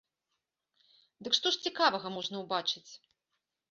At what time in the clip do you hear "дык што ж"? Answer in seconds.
1.27-1.63